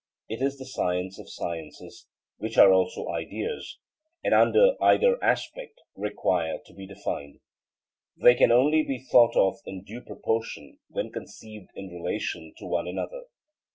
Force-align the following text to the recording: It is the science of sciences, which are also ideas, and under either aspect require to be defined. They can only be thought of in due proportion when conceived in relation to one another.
It 0.27 0.41
is 0.41 0.57
the 0.57 0.65
science 0.65 1.19
of 1.19 1.29
sciences, 1.29 2.07
which 2.39 2.57
are 2.57 2.73
also 2.73 3.09
ideas, 3.11 3.77
and 4.23 4.33
under 4.33 4.73
either 4.81 5.23
aspect 5.23 5.79
require 5.95 6.57
to 6.65 6.73
be 6.73 6.87
defined. 6.87 7.39
They 8.17 8.33
can 8.33 8.51
only 8.51 8.81
be 8.81 8.97
thought 8.97 9.35
of 9.35 9.59
in 9.67 9.83
due 9.83 10.01
proportion 10.01 10.79
when 10.89 11.11
conceived 11.11 11.69
in 11.75 11.89
relation 11.93 12.51
to 12.57 12.65
one 12.65 12.87
another. 12.87 13.25